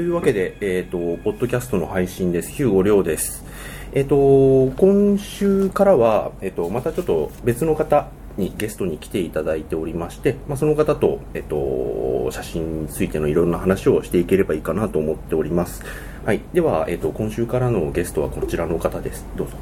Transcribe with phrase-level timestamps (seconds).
[0.00, 2.50] というわけで、えっ、と、ポッドキャストの配信です。
[2.52, 3.44] ヒューゴ亮です。
[3.92, 8.08] えっ、と、今週からは、えっ、と、またちょっと別の方
[8.38, 15.82] にゲストに来ていただいておりまして、まあ、その方と、えっ、と、写真についてのいろんな話をしていければいいかなと思っております。
[16.24, 16.40] はい。
[16.54, 19.26] では、えっ、と、今週からのゲストはこちらの方です。
[19.36, 19.52] どうぞ。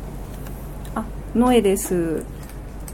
[0.95, 2.23] あ、ノエです。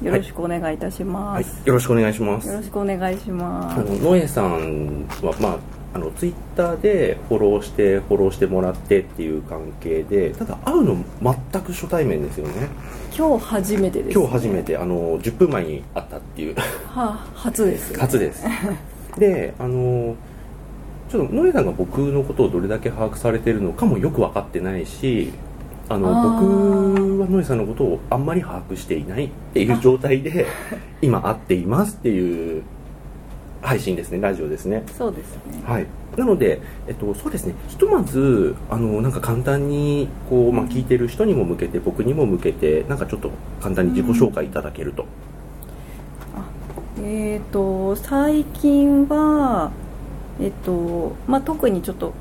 [0.03, 1.63] よろしくお願いいたしはいます。。
[1.67, 2.55] よろしくお願いしますよ。
[2.55, 3.81] ろしくお願いします。
[3.81, 5.59] あのノエさんは、まあ、
[5.95, 12.69] あのツイッターでフォローしてフォローしてもらってっていう関係でただ会うの全く初対面ですよね
[13.17, 14.63] 今日初めてです、今日初め。
[14.65, 16.57] てあの10分前に会ったっていう
[16.89, 18.01] は 初です、ね。
[18.01, 18.45] 初です
[19.17, 20.17] であの
[21.09, 25.33] ちょっとノエさんが僕のことをどれだけ把握されてるのかもよく分かってないし
[25.89, 30.47] あの僕はノエさんのことをあんまり把握していないっていう状態で
[31.03, 32.63] 今会っていますっていう
[33.65, 34.85] 配信ですねラジオですね。
[34.97, 35.63] そうですね。
[35.65, 43.31] はい、なので、えっと、そうですね、ひとまず、あの、なんか簡単に、こう、まあ、聞いてる人にも向けて、僕にも向けて、なんかちょっと
[43.63, 45.07] 簡単に自己紹介いただけると。
[47.03, 49.73] えっ、と最近は
[50.41, 52.13] えっ、とまあ特にちょっと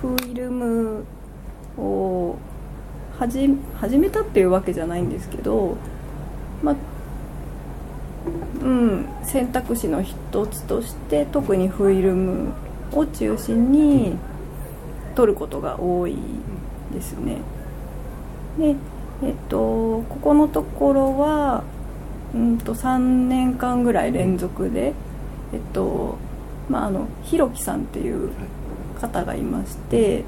[0.00, 1.04] フィルム
[1.78, 2.36] を
[3.18, 3.48] 始
[3.98, 5.76] めたっていうわけじゃないんですけど、
[6.62, 6.76] まあ
[8.62, 12.52] うん選択肢の一つとして特にフィルム
[12.92, 14.16] を中心に
[15.14, 16.16] 撮ることが多い
[16.92, 17.38] ですね。
[18.58, 18.76] で
[19.24, 21.64] えっとここのところは
[22.34, 24.92] うんと3年間ぐらい連続で、
[25.52, 26.16] えっと
[26.68, 28.30] まああのひろきさんっていう
[29.00, 30.24] 方がいまして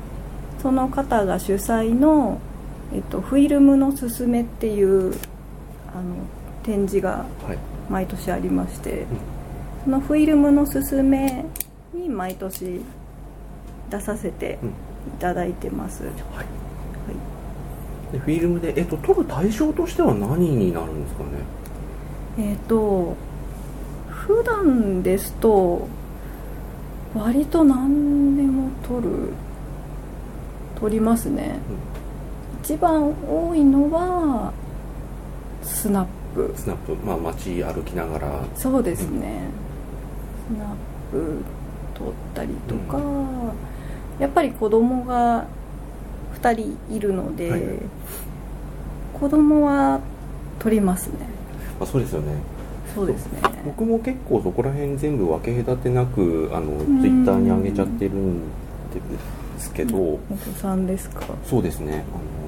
[0.60, 2.40] その方が主催の、
[2.92, 5.14] えっと、フィルムのすすめっていう
[5.92, 6.16] あの
[6.62, 7.73] 展示がはい。
[7.88, 9.06] 毎年ありまして、
[9.84, 11.44] そのフィルムのすすめ
[11.92, 12.80] に毎年
[13.90, 14.68] 出させてうん。
[14.68, 14.72] い
[15.18, 16.46] ただいてます、はいはい。
[18.10, 21.28] でフィルムで、えっと、撮る対象としては何になるんですかね？
[22.38, 23.14] えっ、と
[24.08, 25.86] 普段ですと
[27.14, 29.28] 割と何でも撮る
[30.80, 31.58] 撮りますね、
[32.62, 34.54] 一番多いのは
[35.62, 36.10] スナップ
[36.56, 38.28] スナップ、まあ、街歩きながら。
[38.56, 39.40] そうですね、
[40.48, 40.68] スナッ
[41.12, 41.36] プ
[41.94, 42.98] 撮ったりとか、
[44.18, 45.46] やっぱり子供が
[46.42, 47.60] 2人いるので、はい
[49.18, 50.00] 子供は
[50.58, 51.14] 撮りますね。
[51.78, 52.32] まあ、そうですよね。
[52.94, 53.38] そうですね。
[53.64, 57.00] 僕も結構そこら辺全部分け隔てなく、あの、ん。
[57.00, 58.44] ツイッターに上げちゃってるんで
[59.58, 59.96] すけど。
[59.96, 61.22] お子さんですか？
[61.44, 62.43] そうですね、あのー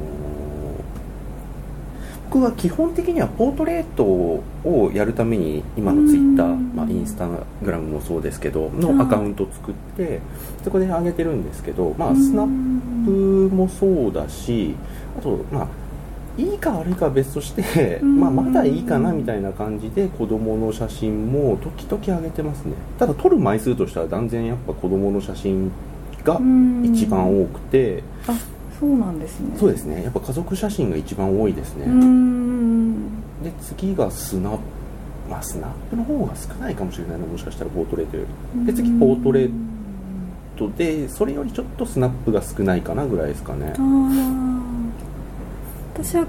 [2.29, 6.73] 僕は基本的にはポートレートをやるために今のツイッター、うん。
[6.75, 10.21] まあ、インスタグラムもそうですけどうんのアカウントを作って
[10.65, 12.17] そこで上げてるんですけど、まあ、うん。
[12.17, 14.75] スナップもそうだし
[15.19, 15.69] あとまあ
[16.37, 18.21] いいか悪いかは別として、うん。
[18.21, 22.75] まあ、まだいいかなみたいな感じで子供の写真も時々上げてますね。
[22.99, 25.71] ただ撮る枚数としては断然やっぱ子供の写真
[26.25, 26.41] が
[26.85, 28.37] 一番多くて、あ
[28.79, 29.57] そうなんですね。
[29.59, 30.03] そうですね。
[30.03, 31.87] やっぱ家族写真が一番多いですね、
[33.43, 34.61] で次がスナップ
[35.31, 37.27] まあスナップの方が少ないかもしれないな。
[37.27, 38.67] もしかしたらポートレートより。
[38.67, 39.51] で次ポートレー
[40.57, 43.73] トでそれよりちょっとスナップが少ないかなぐらいですかね。
[45.95, 46.27] 私は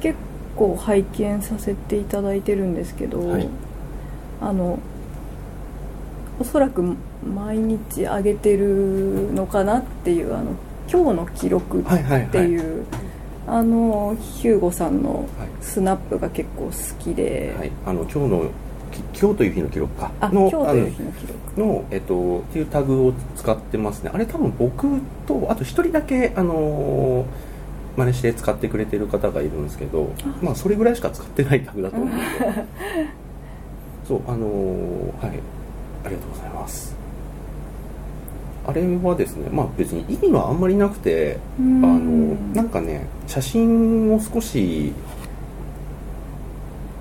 [0.00, 0.16] 結
[0.54, 3.48] 構拝見させていただいてるんですけど、はい。
[4.40, 4.78] あの
[6.38, 6.82] おそらく
[7.24, 10.52] 毎日上げてるのかなっていうあの
[10.90, 11.84] 今日の記録っ
[12.30, 12.84] ていう、
[13.46, 15.26] あのヒューゴさんのはい。
[15.60, 18.50] スナップが結構好きで、はい、あの今日の
[18.92, 20.10] き今日という日の記録か。
[20.20, 21.34] あの今日という日の記録。
[21.56, 24.10] あのの、えっと、っていうタグを使ってますね。
[24.12, 24.86] あれ多分僕
[25.26, 27.26] とあと一人だけあの
[27.96, 30.12] 真似して使ってくれてる方がいるんですけど
[30.42, 32.22] まあそれぐらいしか使ってないタグだと思うんで
[34.06, 34.46] そうあの
[35.20, 35.40] はい。
[36.06, 37.05] ありがとうございます
[38.66, 44.92] あれはですねまあ別に意味はあんまりなくてああのなんかね写真を少し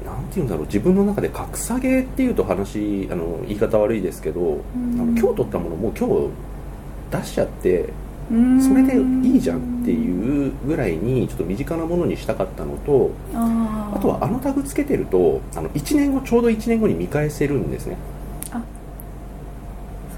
[0.06, 5.02] なんて言うんだろう自分の中で格下げっていうと話あの言い方悪いですけど、ん。
[5.02, 6.30] あの今日撮ったものもう今日
[7.12, 7.90] 出しちゃって
[8.28, 17.98] それでいいじゃんっていうぐらいにちょっと身近なものにしたかったのとあとはあのタグつけてるとあの1年後ちょうど1年後に見返せるんですね。
[17.98, 18.15] そ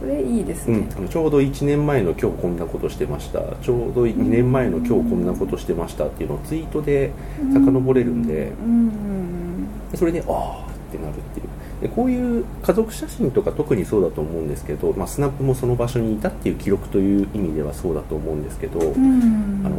[0.08, 3.40] れいいですね、うん、ちょうど1年前の今日こんなことしてました。
[3.62, 7.12] ちょうど2年前の今日こんなことしてましたっていうのをツイートで
[7.54, 11.48] 遡れるんでうんそれでああってなるっていう。
[11.82, 19.62] でこういう家族写真とか特にそうだと思うんですけど、まあ、スナップもその場所にいたっていう記録という意味ではそうだと思うんですけど、うん。
[19.64, 19.76] あの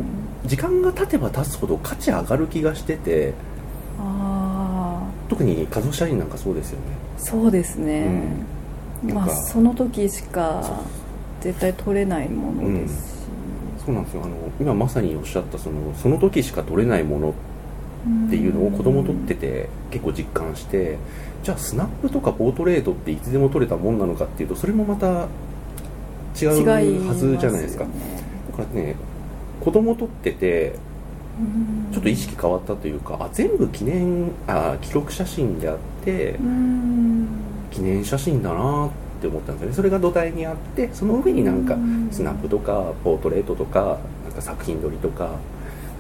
[0.46, 3.34] 時間が経てば経つほど価値上がる気がしてて
[3.98, 6.84] あ特に家族写真なんかそうですよね。
[7.16, 8.06] あそうですね、
[8.52, 8.57] うん
[9.02, 10.80] まあその時しか
[11.40, 14.22] 絶対撮れないものですし、そうなんですよ。
[14.24, 20.98] あの今まさにおっしゃったそのその時しか撮れないものっていうのを子供撮ってて結構実感して
[21.42, 25.28] じゃあスナップとかポートレートっていつでも撮れたもんなのかっていうとそれもまた
[26.40, 27.84] 違うはずじゃないですか。
[27.84, 27.90] ね。
[28.50, 28.96] だからね
[29.60, 30.74] 子供撮ってて
[31.40, 31.92] うん。
[31.92, 39.74] ちょっと意識変わったというかあ全部記念あ記録写真であってうん記念写真だなって思ったんですよね。
[39.74, 42.08] それが土台にあってその上になんかうん。
[42.10, 45.38] スナップとかポートレートとかなんか作品撮りとか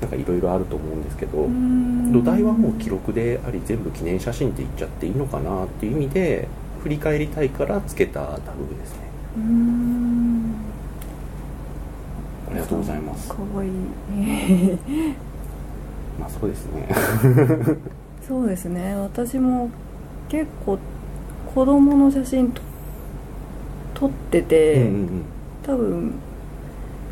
[0.00, 2.12] なんかいろいろあると思うんですけどうん。
[2.12, 6.48] 土台はもう記録であり全部記念写真って言っちゃっていいのかなっていう意味で
[6.82, 9.00] 振り返りたいからつけたタグですね。
[9.36, 10.54] うん。
[12.50, 13.28] ありがとうございます。
[13.28, 13.70] かわいい
[16.18, 16.88] まあそうですね。
[18.26, 18.94] そうですね。
[18.94, 19.70] 私も
[20.28, 20.78] 結構
[21.58, 22.62] 子供の写真と
[23.92, 25.24] 撮ってて、うんうんうん。
[25.64, 26.14] 多分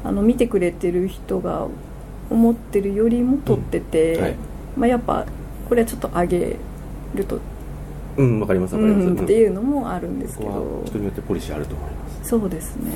[0.04, 1.66] あの見てくれてる人が
[2.30, 4.22] 思ってるよりも撮ってて、うん。
[4.22, 4.34] はい。
[4.76, 5.26] まあ、やっぱ
[5.68, 6.56] これはちょっと上げ
[7.16, 7.40] ると、
[8.18, 10.84] うんわかりますわかります、うんっていうのもあるんですけど。
[10.86, 12.28] 人によってポリシーあると思います。
[12.28, 12.92] そうですね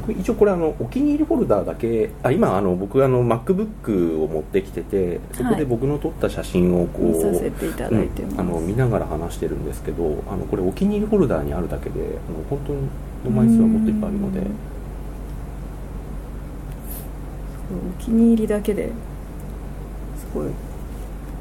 [0.00, 12.02] 僕一応これあのお気に入りフォルダーだけあ今あの僕あの MacBook を持ってきててそこで僕の撮った写真をこう、見させていただいてます、うんあの見ながら話してるんですけどあのこれお気に入りフォルダーにあるだけであ
[12.32, 12.88] の本当に
[13.24, 14.40] の枚数はもっといっぱいあるので。
[14.40, 14.46] うん。
[17.90, 18.86] お気に入りだけで
[20.16, 20.48] すごい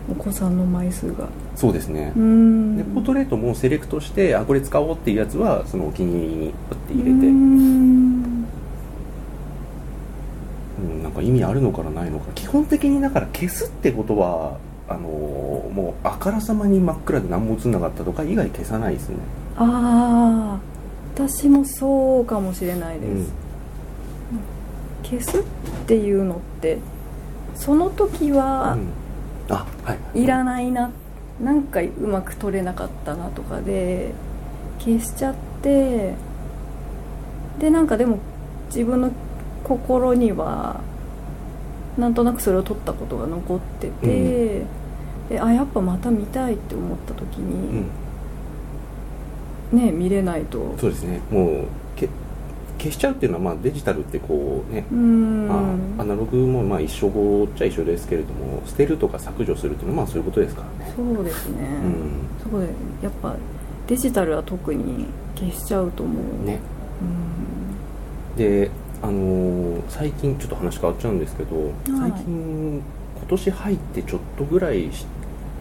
[0.09, 1.27] お子さんの枚数が。
[1.55, 2.13] そうですね。
[2.15, 2.77] う、ん。
[2.77, 8.07] でポートレートもセレクトしてあこれ使おうっていうやつはそのお気に入りにパッて入れて、ううん
[10.99, 12.31] んなんか意味あるのかなないのか。
[12.33, 19.17] 基本的にだから消すってことはあのーもうあからさまに真っ暗で何も映んなかったとか以外消さないですね。
[19.57, 20.59] ああ
[21.13, 23.27] 私もそうかもしれないです、うん
[25.03, 25.43] 消すっ
[25.87, 26.79] ていうのって
[27.55, 29.55] その時はうん。
[29.55, 30.23] あはい。
[30.23, 30.91] いらないな、
[31.41, 34.11] なんかうまく撮れなかったなとかで
[34.79, 36.13] 消しちゃって
[37.59, 38.19] でなんかでも
[38.67, 39.11] 自分の
[39.63, 40.81] 心には
[41.97, 44.65] なんとなくそれを撮ったことが残ってて、
[45.29, 47.85] であやっぱまた見たいって思った時うにん、
[49.85, 50.75] ね見れないと。
[50.77, 51.21] そうですね。
[51.31, 51.65] もう
[51.95, 52.07] け
[52.77, 60.93] 消しちゃうっていうのは、まあ、デジタルってこうね、まあ、アナログもまあ一緒ごっちゃ一緒ですけれども捨てるとか削除するっていうのはまあそういうことですからね。
[60.95, 62.11] そうですね、うん。
[62.43, 62.67] そこで
[63.01, 63.35] やっぱ
[63.87, 66.45] デジタルは特に消しちゃうと思う。
[66.45, 66.59] ね。
[67.01, 67.05] う
[68.35, 68.37] ん。
[68.37, 68.69] で
[69.01, 71.61] あのー最近ちょっと話変わっちゃうんですけど、は
[72.07, 72.11] い。
[72.11, 72.81] 最近
[73.17, 75.05] 今年入ってちょっとぐらいし、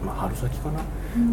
[0.05, 0.81] まあ、春先かな、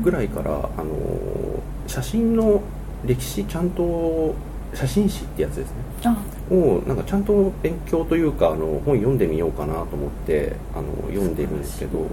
[0.02, 2.62] ぐらいから、あのー写真の
[3.04, 4.34] 歴史ちゃんと
[4.72, 5.74] 写真誌ってやつですね。
[6.04, 6.16] あ。
[6.54, 12.06] をなんかちゃんと勉強というかあの本読んでみようかなと思ってあの読んでるんですけど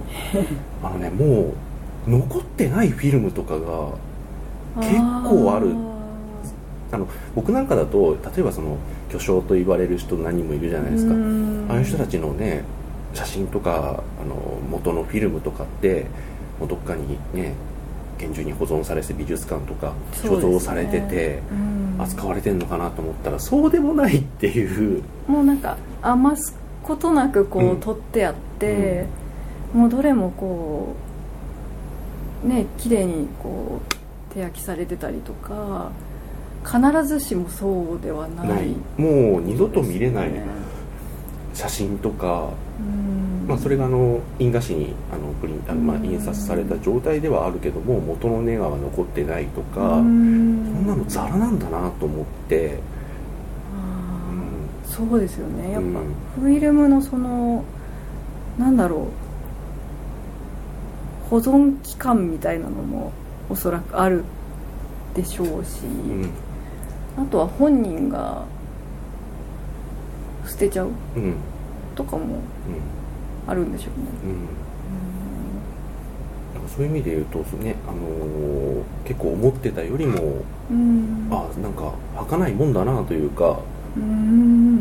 [0.82, 1.54] あのねも
[2.06, 3.88] う残ってないフィルムとかが
[4.80, 5.74] 結構ある。
[6.90, 8.76] あの僕なんかだと例えばその
[9.12, 11.12] 巨匠と言われる人何人もいるじゃないですか。
[11.12, 12.64] ああいう人たちのね
[13.12, 14.34] 写真とかあの
[14.70, 16.06] 元のフィルムとかって
[16.58, 17.52] もうどっかにね
[18.18, 19.92] 厳重に保存されて美術館とか
[20.22, 21.42] 所蔵されてて、
[21.98, 25.02] 扱われてるのかなと思ったらそうでもないっていう。
[25.26, 27.80] もうなんか余すことなくこう、うん。
[27.80, 29.06] 取ってあって、
[29.74, 30.94] もうどれもこ
[32.44, 33.80] うね綺麗にこ
[34.30, 35.90] う手焼きされてたりとか
[36.64, 38.48] 必ずしもそうではない。
[38.48, 38.68] ない。
[38.96, 40.30] もう二度と見れない。
[41.54, 42.50] 写真とか、
[42.80, 43.46] うん。
[43.48, 52.78] まあ、それがあの印画紙にあのプリンあの、まあ、うん印刷された状態ではあるけども元のネガは残ってないとか、うそんんなのザラなんだなと思って、
[54.84, 55.72] そうですよね。
[55.72, 55.94] やっぱ、うん。
[56.36, 57.64] フィルムのその
[58.58, 59.22] なんだろう。
[61.32, 63.10] 保存期間みたいなのも
[63.48, 64.22] おそらくある
[65.14, 66.30] でしょうし、うん
[67.16, 68.44] あとは本人が
[70.46, 71.22] 捨てちゃううん。
[71.22, 71.34] うん
[71.94, 72.40] とかも
[73.46, 74.06] あるんでしょうね。
[74.24, 74.28] う
[76.64, 76.68] ん。
[76.68, 81.28] そういう意味で言うとね、あのー結構思ってたよりも、うん。
[81.30, 83.60] あなんか儚いもんだなというか
[83.96, 84.80] うん。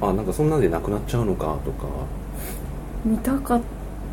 [0.00, 1.88] あなんかそんなんでなくなっちゃうのかとか。
[3.04, 3.60] 見たかっ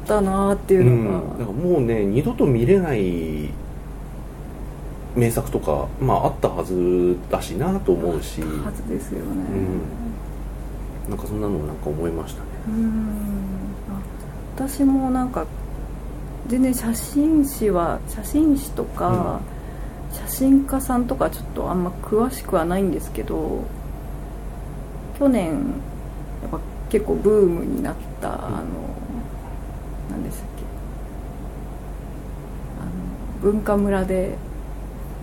[0.08, 3.50] たなっていううのが、ん、だからもうね二度と見れない
[5.16, 8.42] 名作とか、まあ、あったはずだしなと思うし。
[8.42, 9.26] はずですよね。
[11.06, 11.10] うん。
[11.10, 12.48] なんかそんなのなんか思いましたね。
[12.68, 13.18] うん。
[13.90, 14.00] あ
[14.56, 15.46] 私もなんか
[16.48, 19.40] 全然写真誌は写真誌とか、
[20.12, 23.64] 写真家さんとかちょっとあんま詳しくはないんですけど
[25.18, 25.52] 去年
[26.42, 28.60] やっぱ結構ブームになった、あの
[30.12, 30.64] 何でしたっけ。
[32.82, 32.86] あ
[33.48, 34.38] の文化村で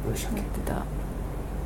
[0.05, 0.75] 何でしたってた。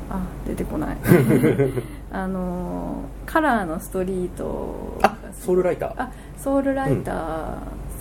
[0.09, 0.97] あ出てこない。
[2.11, 5.93] あのカラーのストリートあソウルライター。
[5.97, 7.15] あソウルライター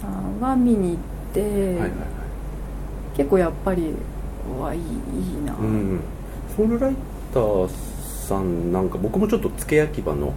[0.01, 0.97] さんは見に行っ
[1.33, 1.91] て、はいはいはい。
[3.17, 3.95] 結構やっぱり
[4.59, 6.01] うわいいいいな、うん
[6.57, 6.95] ソウルライ
[7.33, 7.69] ター
[8.27, 10.33] さんなんか僕もちょっと付け焼き場の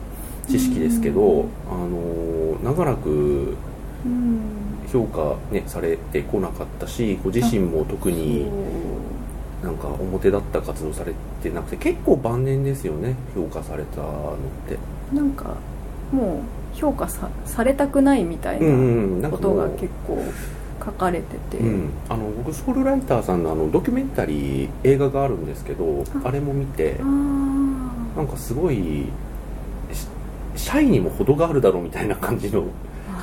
[0.48, 1.48] 知識ですけど、うん。
[1.70, 3.56] あの長らく
[4.06, 4.39] うん。
[4.92, 8.46] 評価、ね、されてこなかったしご自身も特に
[9.64, 14.78] なんか表立った活動されてなくて結構晩年ですよね評価されたのって。
[15.16, 15.56] なんか
[16.12, 16.42] も
[16.76, 20.24] う評価さされたくないみたいなことが結構
[20.84, 26.28] 書かれてて、うん、あの僕ソウルライターさんのあのドキュメンタリー映画があるんですけどあ。
[26.28, 28.76] あれも見てあなんかすごい
[29.92, 30.08] し
[30.56, 32.66] シャイにも程があるだろうみたいな感じの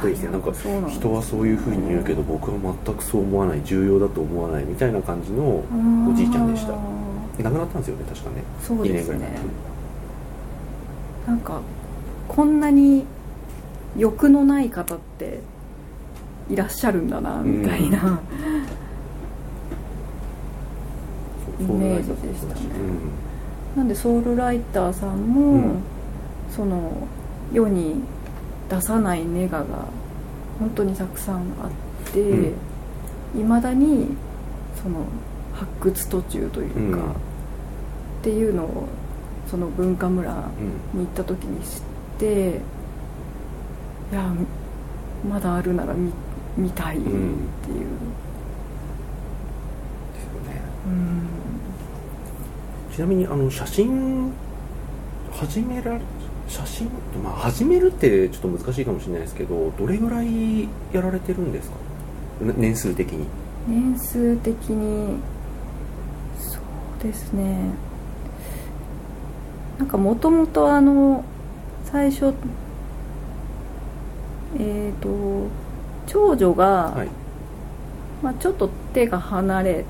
[0.07, 0.53] あ人ですねなんか
[0.91, 6.75] 人はそういうふうに言うけど僕は全くそう思わない重要だと思わないみたいな感じのおじいちゃんでした。
[6.75, 6.77] あ
[7.43, 8.43] 亡くなったんですよね確かね。
[8.63, 9.39] ーそうですね2年ぐらい前。
[11.27, 11.61] なんか
[12.29, 13.05] こんなに
[13.97, 15.41] 欲のない方って
[16.49, 18.21] いらっしゃるんだなみたいな、
[21.59, 22.61] そうイメージでしたね。
[23.77, 25.83] なんでソウルライターさんも、うん。
[26.51, 26.93] その
[27.53, 27.97] 世に
[28.69, 29.65] 出さないネガが
[30.59, 32.25] 本当にたくさんあってい
[33.45, 33.61] ま、うん。
[33.61, 34.09] 未だに
[34.83, 35.07] その
[35.53, 37.11] 発掘途中というか、うん。
[37.11, 37.15] っ
[38.23, 38.89] ていうのを
[39.51, 41.01] その文化村うん。
[41.01, 41.81] に行った時に知っ
[42.19, 42.61] て
[44.13, 44.33] いや
[45.29, 46.13] まだあるなら見
[46.57, 47.19] 見たいっていう、うん。
[47.19, 47.37] うん。
[50.13, 50.63] ですよね。
[52.95, 54.33] ちなみにあの写真
[55.33, 56.01] 始められ
[56.49, 56.89] 写真
[57.23, 61.77] まあ始めるってちょっと難しいかもしれないですけどどれぐらいやられてるんですか？
[62.45, 63.27] ね年数的に。
[63.67, 65.19] 年数的に
[66.39, 67.71] そうですね。
[69.79, 71.25] なんかもともとあの
[71.85, 72.35] 最初
[74.59, 75.49] えっ、と
[76.07, 77.09] 長女が、はい。
[78.23, 79.85] まあ、ちょっと手が離れ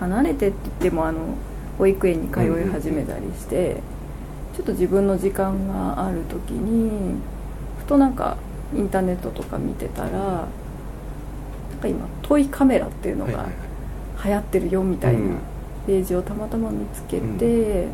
[0.00, 1.20] 離れてって言ってもあの
[1.76, 3.80] 保育園に通い始めたりして、
[4.58, 7.14] ちょっと自分の時間がある時に
[7.78, 8.36] ふとなんか
[8.74, 10.48] インターネットとか見てたらなん
[11.80, 13.46] か今トイカメラっていうのが
[14.24, 15.34] 流行ってるよみたいうん。
[15.34, 15.36] な
[15.86, 17.86] ページをたまたま見つけて、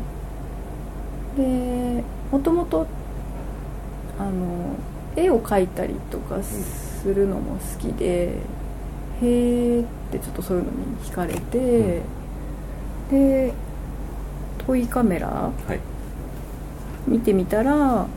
[1.37, 2.87] でもともと
[4.17, 4.75] あの
[5.15, 8.33] 絵を描いたりとかするのも好きで、
[9.21, 12.01] へーってちょっとそういうのに惹かれて、
[13.11, 13.53] で
[14.65, 15.79] トイカメラはい
[17.07, 18.07] 見てみたら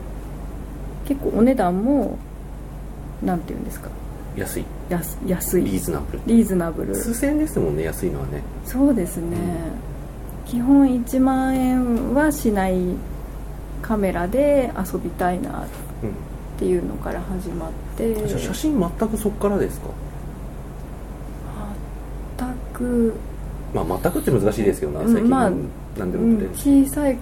[1.07, 2.17] 結構お値段も
[3.23, 3.89] なんていうんですか？
[4.35, 4.65] 安い。
[4.89, 5.63] 安安い。
[5.63, 6.19] リーズナブル。
[6.25, 6.95] リーズナブル。
[6.95, 8.41] 数千円ですもんね安いのはね。
[8.65, 9.37] そうですね、
[10.45, 12.75] 基本1万円はしない
[13.81, 15.63] カメラで遊びたいなっ
[16.03, 16.11] うん。
[16.59, 18.13] ていうのから始まって。
[18.27, 19.87] じゃあ写真全くそこからですか？
[22.37, 23.13] 全く、
[23.73, 25.51] まあ全くって難しいですけどなうん最近まあ
[25.97, 27.17] 何でうんも撮れるし、小さい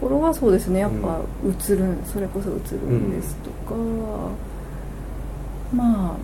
[0.00, 0.80] 頃はそうですね。
[0.80, 3.74] やっぱ映る、それこそ映るんですとか、
[5.74, 6.16] ま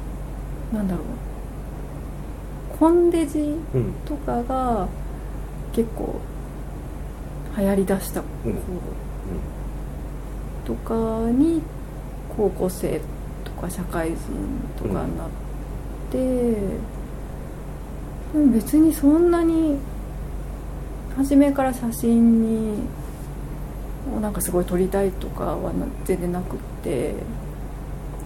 [0.73, 1.05] あなんだろう。
[2.79, 3.39] コンデジ
[3.75, 4.89] うんとかが
[5.73, 6.21] 結構
[7.57, 8.59] 流行りだした頃うん。
[10.65, 11.63] とかに
[12.37, 13.01] 高校生
[13.45, 14.17] とか社会人
[14.77, 15.29] とかになっ
[16.11, 16.19] て、
[18.33, 19.79] でも別にそんなに
[21.17, 22.79] 初めから写真に
[24.17, 27.15] をなんかすごい撮りたいとかはな全然なくって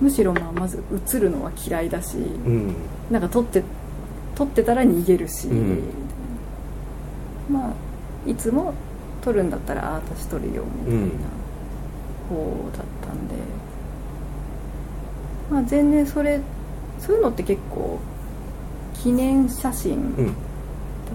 [0.00, 2.74] むしろまあまず写るのは嫌いだし、うん。
[3.10, 3.62] なんか撮って
[4.34, 5.82] 撮ってたら逃げるし、うん。
[7.50, 7.72] まあ
[8.28, 8.74] いつも
[9.22, 11.06] 撮るんだったらあ私撮るよみたいな
[12.28, 13.34] 方だったんで、
[15.50, 16.40] まあ全然それ
[16.98, 17.98] そういうのって結構
[18.94, 20.34] 記念写真、うん。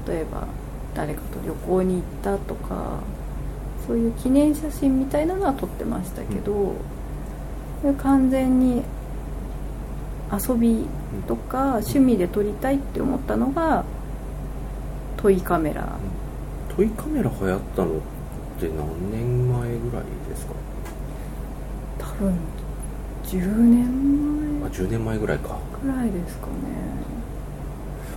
[0.07, 0.47] 例えば
[0.95, 2.99] 誰かと旅行に行ったとか
[3.87, 6.73] そういう記念写真みたいなのは撮ってましたけど、
[7.97, 8.83] 完全に
[10.31, 10.85] 遊び
[11.27, 13.83] とか趣味で撮りたいって思ったのが
[15.17, 15.87] トイカメラ。
[16.75, 17.99] トイカメラ流行ったのっ
[18.59, 20.53] て何年前ぐらいですか？
[21.99, 22.33] 多分
[23.25, 23.85] 10年
[24.63, 25.57] あ10年前ぐらいか。
[25.83, 26.53] 前ぐらいですかね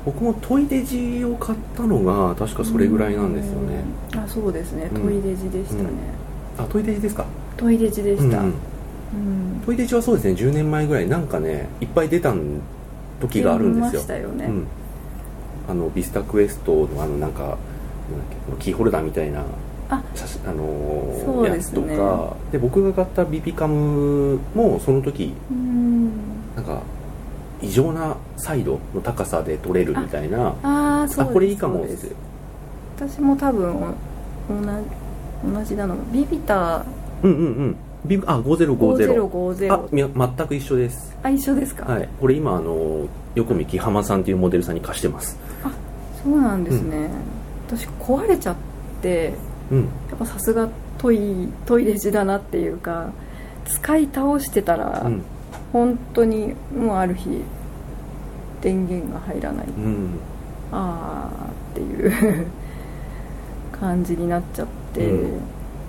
[0.04, 3.84] 僕もトイデジを買ったのが確かそれぐらいなんですよね。
[4.12, 4.20] うん。
[4.20, 4.90] あそうですね。
[4.94, 5.02] うん。
[5.02, 5.88] トイデジでしたね、
[6.58, 7.24] あトイデジですか？
[7.56, 8.52] トイデジでした、うんうん。
[8.52, 8.52] う
[9.58, 9.62] ん。
[9.64, 10.34] トイデジはそうですね。
[10.34, 12.34] 10年前ぐらいなんかねいっぱい出た
[13.20, 13.90] 時があるんですよ。
[13.92, 14.44] 出ましたよね。
[14.46, 14.66] うん、
[15.68, 17.56] あのビスタクエストのあのなんか
[18.58, 19.40] キーホルダーみたいな
[19.88, 20.02] あ
[20.46, 22.36] あのーそうやつとか。
[22.52, 26.10] で僕が買ったビビカムもその時うん。
[26.56, 26.82] なんか
[27.62, 30.54] 異常なサイドの高さで撮れるみたいな。
[30.62, 31.34] ああそうです。
[31.34, 31.96] これいいかもって
[32.96, 33.94] 私も多分お
[34.48, 35.86] 同じ同じな。
[35.86, 36.84] のビビタ
[37.22, 37.76] うんうんうん。
[38.04, 41.16] ビブあ5050 5050あみや全く一緒です。
[41.22, 42.08] あ一緒ですか、はい。
[42.20, 45.38] これ今あの横見木浜さんっていうモデルさんに貸してます。
[46.22, 47.10] そうなんですね、
[47.68, 48.56] 私壊れちゃっ
[49.02, 49.34] て
[49.70, 49.80] うん。
[49.80, 50.68] やっぱさすが
[50.98, 53.10] トイトイレジだなっていうか
[53.66, 55.22] 使い倒してたら、うん
[55.74, 57.42] 本当にもうある日
[58.62, 59.66] 電源が入らない。
[59.66, 60.08] うん。
[60.70, 62.46] あーっていう
[63.78, 65.40] 感じになっちゃって、う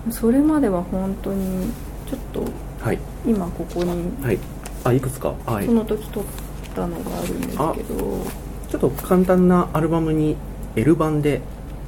[0.10, 1.68] それまでは本当に
[2.10, 2.44] ちょっと
[2.84, 3.00] はい。
[3.28, 4.40] 今ここにはい。
[4.84, 5.34] あいくつか？
[5.46, 5.68] はい。
[5.68, 6.24] その時撮っ
[6.76, 8.26] たのがあるんですけど、
[8.70, 10.36] ちょっと簡単なアルバムに
[10.76, 11.42] L 版で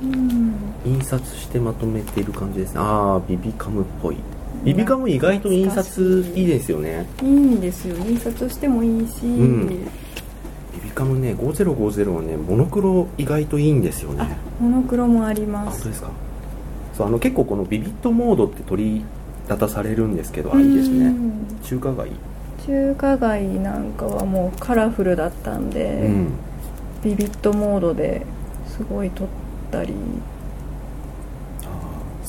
[0.04, 0.54] うん。
[0.86, 2.80] 印刷してまとめている感じですね。
[2.80, 4.18] ああビビカムっぽい
[4.68, 7.06] ビビカム意外と印刷いいですよね。
[7.22, 7.96] いいんですよ。
[8.06, 9.68] 印刷してもいいし、ん。
[9.70, 9.76] ビ
[10.84, 15.84] ビカムね5050はねモノクロ意外といいんですよあねモノクロもありあます。
[15.84, 16.10] 本当ですか？
[16.98, 19.06] そうあの結構このビビットモードって取り
[19.48, 21.06] 立たされるんですけどあいいですね。
[21.06, 22.12] うん中華街。
[22.66, 26.28] 中華街なんかはもうカラフルだったんで、うん。
[27.04, 28.26] ビビットモードで
[28.68, 29.28] すごい撮っ
[29.72, 29.94] たり。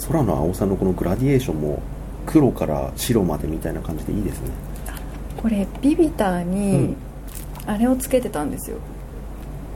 [0.08, 1.82] 空の青さのこのグラディエーションも
[2.28, 4.50] 黒から白までみたいな感じでいいですね。
[5.40, 6.96] これビビターうにん。
[7.66, 8.76] あれをつけてたんですよ。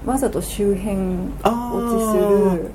[0.05, 0.97] わざと周辺
[1.43, 2.71] あ落ちする。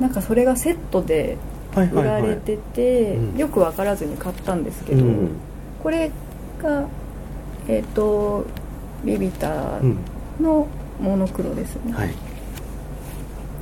[0.00, 1.36] なんかそれがセットで
[1.74, 2.22] 売はいはいはい。
[2.22, 3.38] られてて、うん。
[3.38, 5.30] よく分からずに買ったんですけど、うん。
[5.82, 6.10] これ
[6.62, 6.86] が
[7.68, 8.46] えっ、と
[9.04, 10.66] ビビタうんーの
[11.00, 12.10] モノクロですね、はい。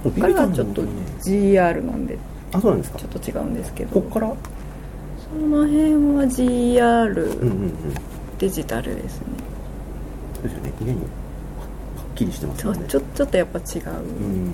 [0.05, 0.83] ここからはちょっと
[1.23, 2.19] GR なんで
[2.53, 2.99] あそうなんですか。
[2.99, 4.01] ちょっと違うんですけど。
[4.01, 4.33] こっから
[5.33, 7.73] その辺はうん GR うんうん。
[8.39, 9.27] デジタルですね、
[10.35, 10.73] そうですよね。
[10.81, 12.85] 家にはっきりしてますね。
[12.89, 14.53] ちょちょっとやっぱ違う、うん。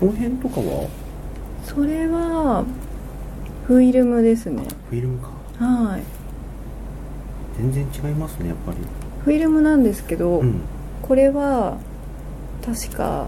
[0.00, 0.88] この辺とかは？
[1.64, 2.64] それは
[3.66, 4.62] フィルムですね。
[4.88, 5.28] フィルムか。
[5.64, 6.02] はい。
[7.58, 8.78] 全然違いますねやっぱり。
[9.24, 10.60] フィルムなんですけど、うん。
[11.02, 11.76] これは
[12.64, 13.26] 確か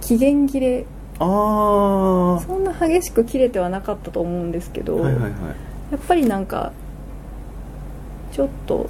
[0.00, 0.86] 期限切れ
[1.24, 5.32] ああはそんな激しく切れてはなかったと思うんですけど、いはいはい。
[5.92, 6.72] やっぱりなんか
[8.32, 8.88] ちょっと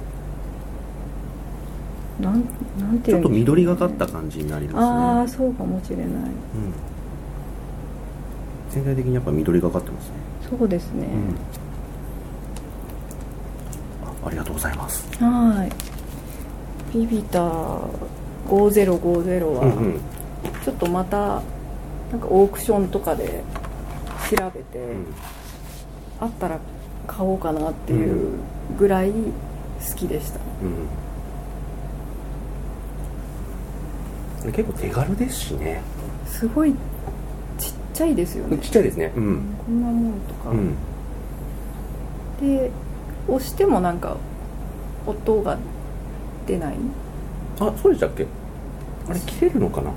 [2.19, 2.43] なん
[2.79, 5.41] なんていうんでしょうね緑がかった感じになりあますね。
[5.41, 6.07] あそうかもしれない。
[6.07, 6.13] うん。
[8.71, 10.13] 全体的にやっぱ緑がかってますね。
[10.49, 11.07] そうですね、
[14.03, 14.07] うん。
[14.07, 15.07] あありがとうございます。
[15.23, 15.65] は
[16.93, 16.97] い。
[16.97, 17.39] ビビタ
[18.47, 19.99] 5050は、うんうん。
[20.63, 21.41] ちょっとまた
[22.11, 23.43] なんかオークションとかで
[24.29, 25.05] 調べて、うん。
[26.19, 26.59] あったら
[27.07, 28.39] 買おうかなっていう
[28.79, 29.15] ぐらい好
[29.95, 30.39] きでした、
[34.43, 34.51] うん。
[34.51, 35.81] 結構手軽ですしね。
[36.25, 36.73] すごい
[37.57, 38.57] ちっちゃいですよね。
[38.59, 39.11] ちっちゃいですね。
[39.15, 39.43] うん。
[39.65, 40.75] こんなもんとか、うん。
[42.39, 42.71] で
[43.27, 44.17] 押してもなんか
[45.05, 45.57] 音が
[46.47, 46.75] 出ない？
[47.59, 48.25] あそうでしたっけ？
[49.09, 49.91] あれ切れるのかな？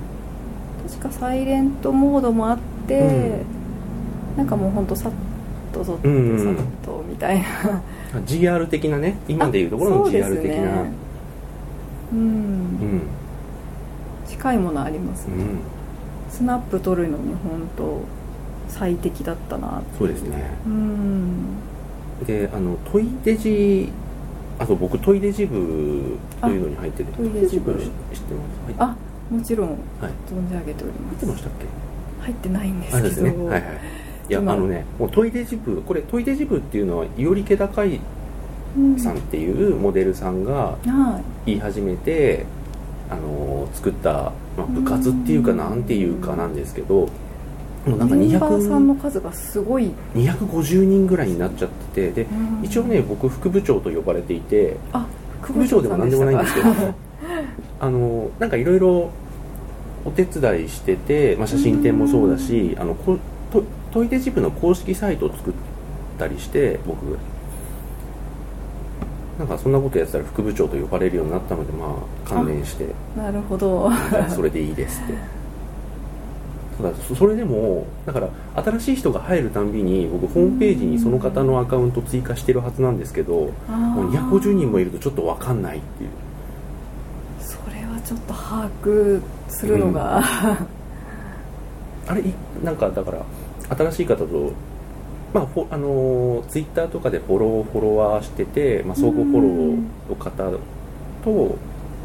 [0.89, 3.43] 確かサイレントモードもあって、
[4.37, 5.13] なんかもうほんとさっ
[5.73, 7.47] と撮ってうんうんさっとみたいな、
[8.27, 10.83] GR 的なね今でいうところの GR 的な。
[10.83, 10.93] ね
[12.13, 13.03] うん、うん。
[14.27, 15.59] 近いものありますね、うん。
[16.31, 18.01] スナップ撮るのに本当
[18.69, 20.51] 最適だったなそうですね。
[20.67, 21.57] うん。
[22.27, 23.93] であのトイデジ
[24.59, 27.13] あと僕トイデジ部というのに入ってて。
[27.13, 28.81] あトイデジ部知ってます？
[28.81, 28.91] はい。
[28.91, 28.97] あ
[29.31, 29.79] もちろんはい。
[30.31, 31.17] 存じ上げており入ます。
[31.17, 31.67] ってましたっけ？
[32.25, 33.37] 入ってないんですすけど。
[33.39, 33.45] ね。
[33.45, 33.63] はいはい。
[34.29, 37.99] いやあ今のねもうトイデジ部これトイデジ部っていうのは伊織気高い
[38.77, 41.51] うんさんっていうモデルさんがはい。
[41.51, 42.45] 言い始めて
[43.11, 47.09] あの作った、まあ、部活っていうかなんていうかなんですけど
[47.87, 49.91] もうなんかメンバーさんの200数がすごい。
[50.15, 52.29] 250人ぐらいになっちゃっててで
[52.61, 52.65] うん。
[52.65, 55.07] 一応ね僕副部長と呼ばれていてあ
[55.41, 56.67] 副部長でも何でもないんですけど
[57.81, 59.11] あのなんかいろいろ
[60.05, 63.19] お手伝いしてて、まあ、写真展もそうだしあのこ
[63.53, 63.63] ト
[63.93, 65.53] トイデジ部の公式サイトを作っ
[66.19, 67.19] たりして僕
[69.39, 72.87] なんかそんなことやってたら副部長と呼ばれるようになったのでまあ関連して。
[73.17, 73.89] なるほど。
[74.29, 75.39] それでいいですって。
[76.79, 78.29] ただそそれでもだから
[78.63, 86.11] 新しい人が入るたんびに僕ホームページにその方のアカウント追加してるはずなんですけどもう250人もいるとちょっと分かんないっていう
[88.09, 90.23] ちょっと把握するのが、
[92.07, 92.33] あれい
[92.65, 93.23] なんかだから
[93.77, 94.53] 新しい方と
[95.35, 99.77] まああのツイッターとかでフォローフォロワーしてて、まあ、相互フォロー
[100.09, 100.51] の方
[101.23, 101.59] と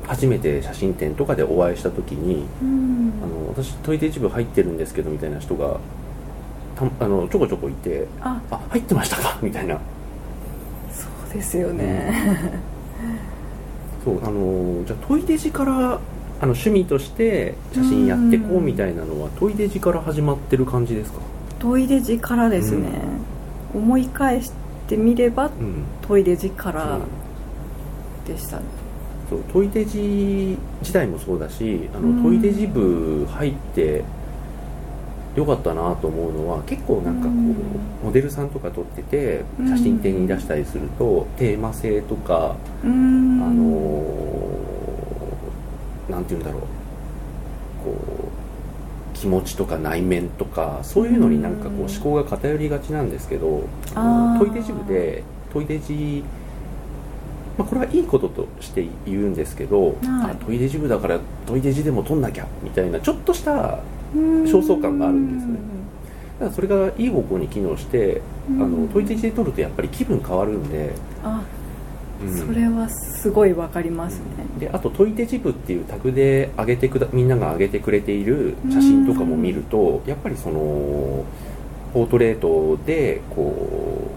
[0.06, 3.14] 初めて写真展とかでお会いした時にうん。
[3.24, 5.80] あの私トイレ一部入ってるんですけどみたいな人が
[6.76, 8.42] たあのちょこちょこいてあ。
[8.52, 9.40] あ入ってましたか？
[9.42, 9.80] みたいな。
[10.92, 12.12] そうですよね、
[14.04, 21.20] そうあのじゃあトイデジからあの趣味として写真やってこうみたいなのはトイデジから始まってる感じですか？
[21.60, 22.90] トイレ時からですね、
[23.74, 24.52] 思い返し
[24.90, 25.86] てみればうん。
[26.06, 27.00] トイレ時からう。
[27.00, 27.04] ん
[28.28, 28.64] でしたね、
[29.30, 32.24] そうトイデジ自体もそうだしあの、うん。
[32.24, 34.04] トイデジ部入って
[35.36, 37.56] よかったなと思うのは結構なんかこう、うん。
[38.04, 39.70] モデルさんとか撮っててうん。
[39.70, 43.42] 写真展に出したりすると、テーマ性とか、うん。
[43.42, 46.62] あのーなんて言うんだろう。
[47.84, 51.92] こう気持ちとか内面とかそういうのになんかこううん。
[51.92, 53.64] 思考が偏りがちなんですけど、
[54.40, 56.24] トイデジ部でトイデジ
[57.58, 63.80] まあ、これはいいこととして言うんですけど、あトイレジ部だからトイレジでも撮んなきゃみたいなちょっとした
[64.14, 65.74] 焦燥感があるんですね。
[66.40, 68.62] らそれがいい方向に機能して、うん。
[68.64, 71.44] あのトイレジで撮るとやっぱり気分変わるんで、あ
[72.22, 72.38] うん。
[72.38, 74.24] それはすごいわかりますね、
[74.60, 81.26] であとトイデジ部っていうタグで上げてくだみんなが上げてくれている写真とかも見ると、やっぱりその
[81.94, 84.12] ポートレートでこ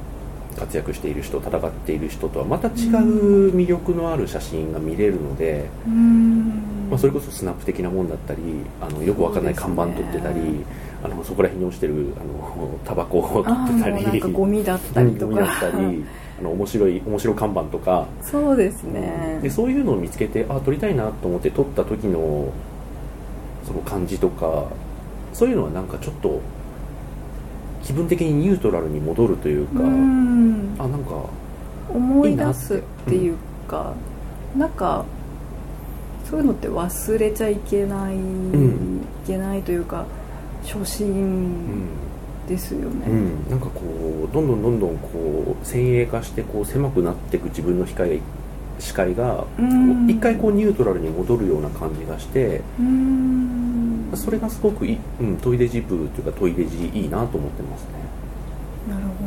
[0.54, 6.65] う活躍している人戦っている人とはまた違う魅力のある写真が見れるので、うん
[6.96, 8.40] まあ、それこそスナップ的なもんだったり
[8.80, 10.64] あのよくわかんない看板撮ってたりね
[11.04, 14.02] あのそこら辺に落ちてるあのタバコを撮あってたり。
[14.02, 16.04] なんかゴミだったりとゴミだっかたり
[16.40, 18.06] あの面白い面白看板とか。
[18.22, 19.40] そうですね。
[19.42, 22.50] でそういうのを見つけてあ撮りたいなと思って撮った時の
[23.66, 24.64] その感じとか
[25.34, 26.40] そういうのはなんかちょっと
[27.82, 30.74] 気分的にニュートラルに戻るというか、うん。
[30.78, 31.28] あなんか
[31.90, 33.36] 思い出すっていう
[33.68, 33.92] か
[34.56, 35.04] なんか
[36.28, 39.00] そういうのって忘れちゃいけない、ん。
[39.24, 40.04] いけないというか
[40.64, 41.88] 初う心ん
[42.48, 48.20] ですよね、うん、なんかこうどんどんどんどんこう先鋭化してこう狭くなっていく自分の視界
[48.78, 49.46] 視界が
[50.06, 54.12] 一回こうニュートラルに戻るような感じがしてうん。
[54.14, 57.88] それがすごくいい、うん、トイレジ部というかトイレジいいなと思ってますね。
[58.88, 59.26] なるほ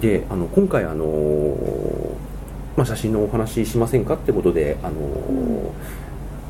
[0.00, 2.05] であの今回あのー
[2.76, 6.06] まあ、写真のお話ししませんかってことであのー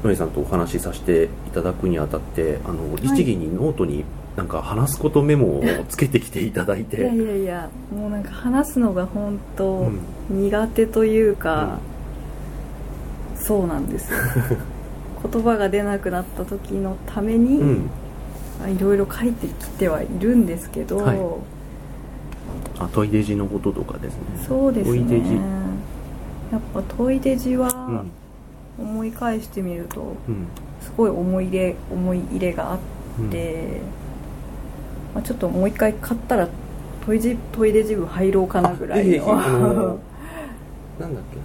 [0.07, 4.05] のりさんとお話しさせていただくにあたってあの律儀にノートに
[4.37, 6.99] なんか話すことメモをつけてきていただいて。
[6.99, 10.01] どいやいやいやもうなんか話すのが本当うん。
[10.29, 11.79] 苦手というか、
[13.37, 14.19] そうなんですよ。
[15.33, 17.91] 言葉が出なくなった時のために、うん。
[18.63, 21.21] あいろいろ書いてきてはいるんですけど、はい。
[22.79, 24.21] あトイレジのこととかですね。
[24.47, 25.15] そうですトイレジ。
[25.15, 25.66] ね
[26.53, 28.11] やっぱトイレジはうん。
[28.79, 30.47] 思い返してみるとうん。
[30.81, 32.79] すごい思い入れ思い入れがあっ
[33.31, 33.81] て、
[35.15, 36.49] まあ、ちょっともう一回買ったら
[37.05, 39.99] トイジトイレジ部入ろうかなぐらいあぜひぜひあのの
[41.01, 41.43] なんだっけな。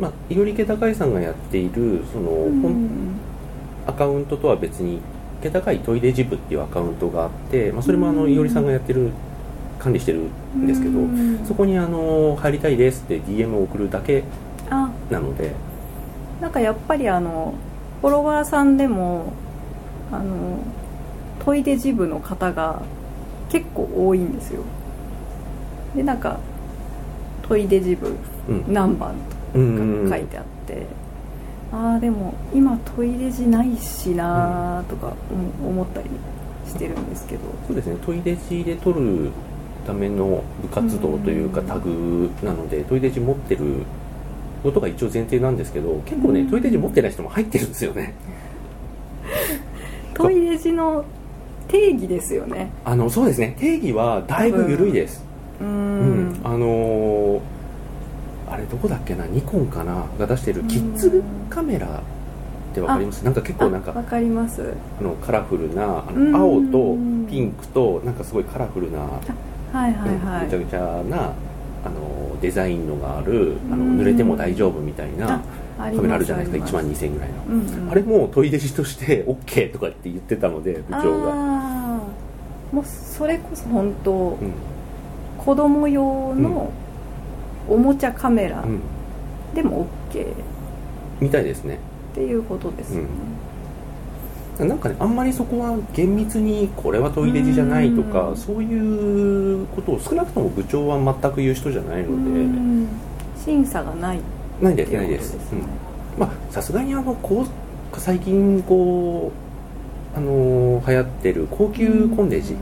[0.00, 3.16] まあいろりけ高いさんがやっているその、うん。
[3.86, 5.00] アカウントとは別に
[5.42, 8.32] 気高いトイレジ部っていうアカウントがあって、まあ、それもあのうん。
[8.32, 9.10] いおりさんがやってる
[9.78, 10.20] 管理してる
[10.58, 11.44] んですけど、うん。
[11.46, 14.24] そこにあの入りたいですって DM を送るだけ
[14.70, 14.90] あ。
[15.10, 15.52] なので。
[16.40, 17.54] なんかやっぱりあの
[18.00, 19.32] フォロワーさんでも
[20.12, 20.58] あの
[21.44, 22.82] トイレジ部の方が
[23.48, 24.62] 結構多いんですよ。
[25.96, 26.38] でなんか
[27.42, 28.14] トイレジ部
[28.48, 28.64] うん。
[28.72, 29.14] 何番
[29.54, 30.86] うんとか書いてあって、
[31.72, 35.14] ああでも今トイレ時ないしなーとか
[35.62, 36.10] 思思ったり
[36.66, 37.42] してるんですけど。
[37.66, 37.96] そうですね。
[38.04, 39.30] トイレジで取る
[39.88, 41.66] ための部活動というかうん。
[41.66, 43.64] タグなのでトイレジ持ってる
[44.62, 46.50] ことが一応前提なんですけど結構ねうん。
[46.50, 48.14] トイレジ持ってない人も入ってるんですよね。
[50.14, 51.04] トイレ時の
[51.68, 52.70] 定義ですよね。
[52.84, 53.54] あのそうですね。
[53.58, 55.24] 定義はだいぶ緩いです。
[55.60, 56.30] うん。
[56.32, 56.40] ん。
[56.44, 57.40] あのー
[58.50, 59.26] あれどこだっけな？
[59.26, 60.06] ニコンかな？
[60.18, 61.90] が出してるキッズカメラっ
[62.74, 63.22] てわかります？
[63.22, 64.72] なんか結構なんかわかります。
[64.98, 66.32] あのカラフルなあうん。
[66.32, 66.96] の青と
[67.30, 69.00] ピンクとなんかすごいカラフルな、
[69.72, 70.44] はいはいはい。
[70.46, 71.32] ぐちゃぐちゃな
[71.84, 74.00] あのデザインのがあるあのうん。
[74.00, 75.42] 濡れても大丈夫みたいな
[75.78, 76.64] あカメラあるじゃないですか。
[76.66, 77.90] 1万人2000円ぐらいの、うんうん。
[77.90, 81.34] あれもトイレジとして OK とかって言ってたので部長が、
[82.72, 84.52] もうそれこそ本当、うん。
[85.38, 86.72] 子供用の
[87.68, 88.80] おもちゃカメラうん、
[89.54, 90.26] でも OK っ
[91.20, 91.78] みたいですね。
[92.14, 93.08] ていうことですよね、
[94.64, 98.36] なんかねあんまりそこは厳密にこれはトイレ時じゃないとかうん。
[98.36, 102.14] そういうことを少なくとも部長は全く言う人じゃないので。
[102.14, 102.88] うん。
[103.36, 104.18] 審査がない。
[104.18, 104.20] っ
[104.60, 105.32] ないですないです。
[105.32, 105.60] ことですね、
[106.14, 106.20] うん。
[106.20, 107.46] まあさすがにあのこ
[107.94, 109.32] う最近こ
[110.14, 112.56] うあのー流行ってる高級コンデジ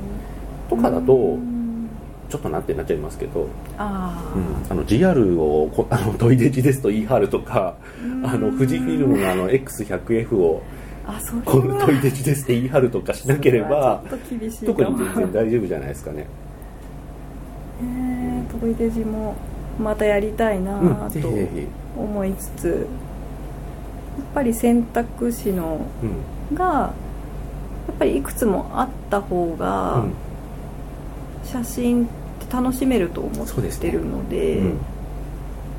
[0.69, 1.57] とかだとうん。
[2.29, 3.47] ちょっとなってなっちゃいますけど、
[3.79, 4.73] あうん。
[4.73, 7.77] あの GR をこあのトイレ時ですと言い張るとか
[8.25, 10.63] ああの富士フィルムのあの X100F を
[11.45, 16.23] このはトイレ時ですって言い張るとかしなければちょっと厳しい特に全然大丈夫じゃないですかね。
[16.23, 16.25] へ
[17.85, 19.37] えトイレ時も
[19.79, 21.29] またやりたいなと
[21.97, 22.89] 思いつつ
[24.19, 26.57] やっぱり選択肢のうん。
[26.57, 26.93] がや
[27.93, 30.13] っぱりいくつもあった方がうん。
[31.45, 32.09] 写真っ
[32.45, 34.79] て楽しめると思ってるのでうん。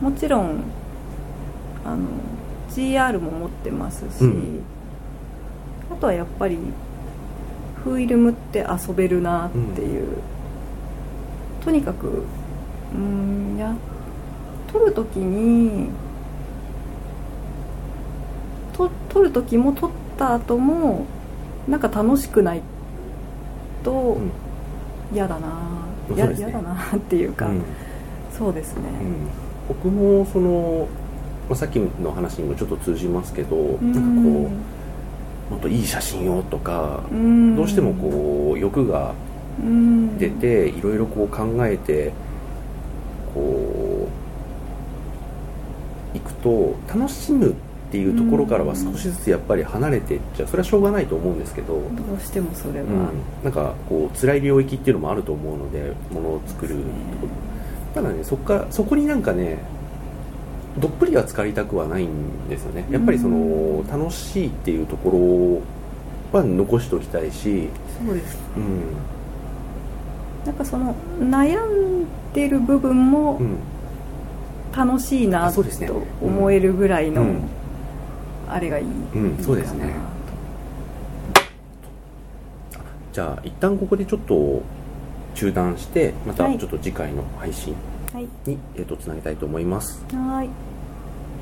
[0.02, 0.64] もちろん
[1.84, 2.08] あの
[2.70, 4.62] GR も持ってますし、うん
[5.92, 6.58] あとはやっぱり
[7.84, 10.18] フィルムって遊べるなっていう、
[11.64, 12.24] とにかく
[12.96, 13.76] うんや
[14.72, 15.90] 撮る時に
[18.74, 21.06] と撮る時も撮った後も
[21.68, 22.62] なんか楽しくない
[23.84, 24.32] とうん。
[25.14, 25.48] 嫌だな、
[26.10, 26.52] うんそうですね。
[26.52, 27.62] だなっていうか、うん。
[28.38, 29.28] そうですね、うん。
[29.70, 30.88] 僕もその、
[31.50, 33.94] まあ、さっきの話にもちょっと通じますけど、うん。
[33.94, 34.77] なんかこう
[35.50, 37.56] もっといい写真をとか、うん。
[37.56, 39.14] どうしてもこう欲が
[39.60, 40.18] うん。
[40.18, 42.12] 出ていろいろこう考えて
[43.34, 44.10] こ
[46.14, 50.48] ういくと楽しむっていうところからは少しずつやっぱり離れていっちゃう。
[50.48, 51.82] それはしょうがないと思うんですけど、ど
[52.18, 53.10] うしてもそれは、うん、
[53.44, 56.76] なんかこう辛い領域っていうのもあると思うのでものを作る
[57.94, 59.60] ただねそこからそこになんかね
[60.80, 62.86] どっぷりは浸かりたくはないんですよね。
[62.92, 65.64] やっぱりそのうん楽しいっていうとこ
[66.34, 67.70] ろは残しておきたいし、
[68.06, 68.82] そうですうん。
[70.46, 73.58] なんかその悩んでる部分もうん、
[74.76, 75.64] 楽しいなと
[76.22, 77.42] 思えるぐらいの、うん。
[78.50, 79.94] あれがいい、うんそうですね。
[83.12, 84.62] じゃあ一旦ここでちょっと
[85.34, 86.60] 中断してまたはい。
[86.60, 90.04] ちょっと次回の配信とはいに、えー、とつなげたいと思います。
[90.14, 90.50] はい。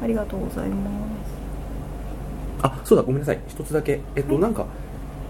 [0.04, 1.36] ありがとうございます。
[2.64, 3.40] あそうだごめんなさい。
[3.48, 4.02] 一つだけ。
[4.16, 4.42] えっと、はい。
[4.42, 4.66] なんか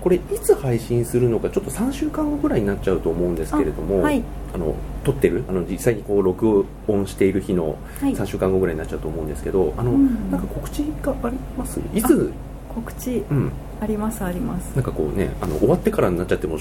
[0.02, 4.24] これいつ配信するのかちょっと3週間後ぐらいになっちゃうと思うんですけれどもあはい。
[4.54, 5.44] あの撮ってる？
[5.50, 8.14] あの実際にこう録音している日のはい。
[8.14, 11.80] 3週間後ぐらいになっちゃうと思うんですけどあの、うんなんか告知があります？
[11.94, 12.32] いつ？
[12.74, 13.24] 告知。
[13.30, 13.52] うん。
[13.82, 14.74] ありますあります。
[14.76, 16.58] なんかこうねあの終わってからになっちゃっても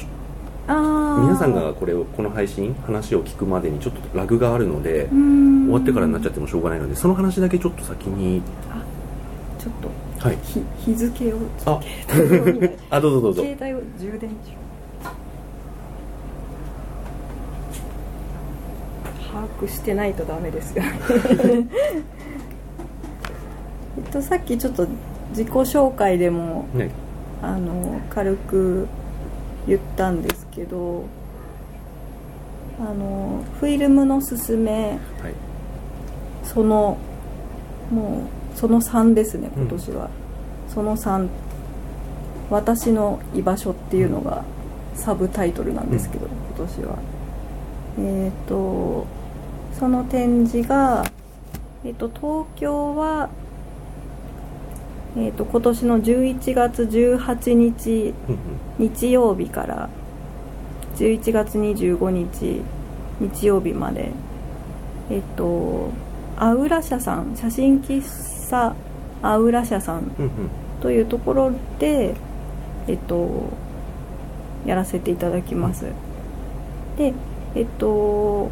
[0.66, 8.42] 皆さんがこれをこの配信話を聞くまでにちょっとラグがあるので終終わってからになっちゃってもしょうがないのでその話だけちょっと先に
[9.58, 10.38] ちょっとはい。
[10.42, 11.80] 日日付をあ。
[12.88, 13.42] あどうぞどうぞ。
[13.42, 14.36] 携帯を充電中
[19.30, 20.80] 把握してないとダメです え
[24.00, 24.86] っとさっきちょっと
[25.30, 26.90] 自己紹介でもね。
[27.42, 28.88] あの軽く
[29.66, 31.04] 言ったんですけど
[32.80, 35.34] あのフィルムのすすめはい。
[36.42, 36.98] その
[37.90, 39.62] もうその3ですねうん。
[39.62, 40.10] 今年は、
[40.68, 41.28] その3
[42.50, 44.44] 私の居場所っていうのが
[44.94, 46.98] サブタイトルなんですけど、今年は。
[47.98, 49.06] えっ、と
[49.78, 51.04] その展示が、
[51.84, 53.28] えー、と東京は、
[55.16, 58.90] えー、と今年の11月18日うんうん。
[58.90, 59.88] 日曜日から
[60.96, 62.62] 11月25日
[63.20, 64.12] 日曜日まで。
[65.10, 65.90] えっと
[66.36, 68.02] アウラ社さん写真喫
[68.50, 68.74] 茶
[69.22, 70.10] アウラ社さん
[70.80, 72.14] というところで
[72.88, 73.50] えっと
[74.66, 75.86] やらせていただきます。
[76.96, 77.12] で
[77.54, 78.50] えっと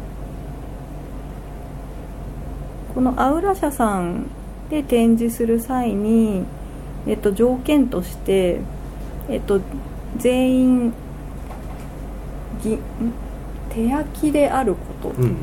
[2.93, 4.27] このアウラ社さん
[4.69, 6.45] で展示する際に、
[7.07, 8.59] えっと、条件として、
[9.29, 9.61] えっと、
[10.17, 10.93] 全員
[12.63, 12.79] ぎん？
[13.69, 15.35] 手焼きであること、うん。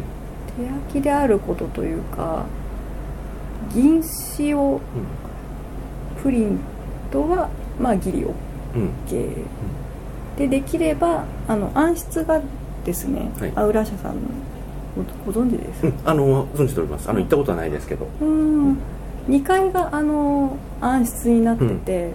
[0.56, 2.46] 手焼きであることというか
[3.72, 4.02] 銀
[4.38, 4.80] 塩う
[6.22, 6.58] プリン
[7.10, 8.24] トはまあギリん。
[8.24, 8.32] うん。
[9.06, 9.44] OK
[10.38, 12.40] でできればあの暗室が
[12.84, 13.52] ですね、はい。
[13.56, 14.20] アウラ社さんの
[15.24, 15.86] ごご存知です？
[15.86, 15.94] うん。
[16.04, 17.08] あの存じております。
[17.08, 17.24] あのうん。
[17.24, 18.08] 行ったことはないですけど。
[18.20, 18.76] うん。
[19.28, 22.12] 2階があの暗室になってて、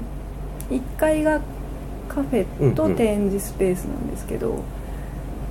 [0.71, 1.39] 1階が
[2.09, 4.63] カフェと展示スペースなんですけど、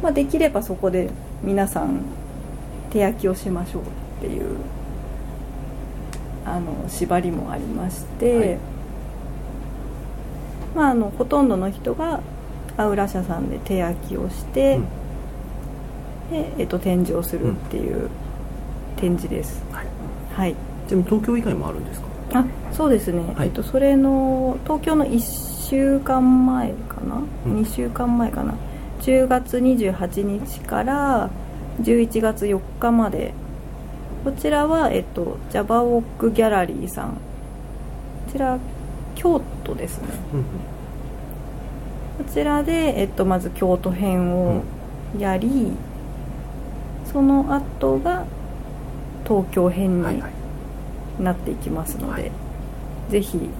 [0.04, 1.08] まあ、できればそこで
[1.42, 2.02] 皆さん
[2.90, 3.86] 手焼きをしましょうっ
[4.20, 4.58] ていう
[6.44, 8.58] あの縛りもありまして、はい。
[10.76, 12.20] まあ、あのほとんどの人が
[12.76, 14.84] アウラ社さんで手焼きをして、うん。
[16.30, 18.10] でえっと、展示をするっていう
[18.96, 19.86] 展示です、はい。
[20.34, 20.54] はい。
[20.86, 22.06] ちなみに東京以外もあるんですか？
[22.40, 23.46] あそうですね、はい。
[23.46, 27.62] えっと、それの東京の1週間前かな、うん。
[27.62, 28.54] 2週間前かな？
[29.04, 31.28] 10月28日から
[31.82, 33.34] 11月4日まで。
[34.24, 37.08] こちらは、えっと、ジャバウォックギャラリーさん。
[37.10, 37.16] こ
[38.32, 38.58] ちら
[39.14, 40.08] 京都ですね。
[40.32, 40.44] うんうん。
[40.44, 44.62] こちらで、えっと、まず京都編を
[45.18, 45.72] やり、
[47.04, 48.24] その後が
[49.24, 50.32] 東京編にはいはい。
[51.22, 52.32] なっていきますので、はい。
[53.10, 53.50] ぜひ、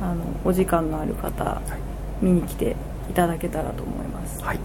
[0.00, 2.24] あのお時間のある方はい。
[2.24, 2.74] 見に来て
[3.10, 4.42] いただけたらと思います。
[4.42, 4.58] はい。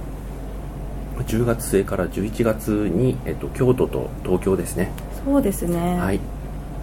[1.28, 4.92] 10月末から11月に、えっと、京都と東京ですね。
[5.24, 6.00] そうですね。
[6.00, 6.20] はい、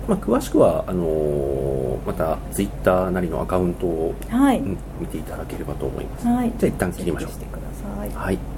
[0.07, 6.27] まあ、詳しくはあのーまたツイッターなりのアカウントを、はい、うん見ていただければと思います。
[6.27, 6.53] はい。
[6.59, 7.33] じゃあ一旦切りましょう。
[8.17, 8.58] はい